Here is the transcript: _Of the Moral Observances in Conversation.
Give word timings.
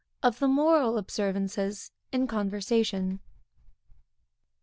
_Of 0.23 0.39
the 0.39 0.47
Moral 0.47 0.97
Observances 0.97 1.91
in 2.11 2.25
Conversation. 2.25 3.19